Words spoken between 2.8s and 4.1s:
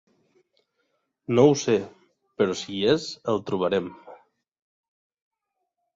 és el trobarem.